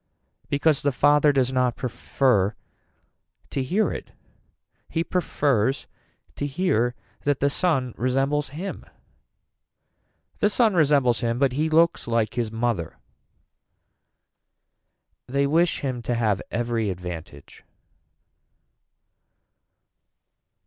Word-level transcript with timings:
Because 0.49 0.81
the 0.81 0.91
father 0.91 1.31
does 1.31 1.53
not 1.53 1.75
prefer 1.75 2.55
to 3.51 3.61
hear 3.61 3.91
it. 3.91 4.09
He 4.89 5.03
prefers 5.03 5.85
to 6.37 6.47
hear 6.47 6.95
that 7.23 7.39
the 7.39 7.51
son 7.51 7.93
resembles 7.95 8.49
him. 8.49 8.83
The 10.39 10.49
son 10.49 10.73
resembles 10.73 11.19
him 11.19 11.37
but 11.37 11.51
he 11.51 11.69
looks 11.69 12.07
like 12.07 12.33
his 12.33 12.51
mother. 12.51 12.97
They 15.27 15.45
wish 15.45 15.81
him 15.81 16.01
to 16.01 16.15
have 16.15 16.41
every 16.49 16.89
advantage. 16.89 17.63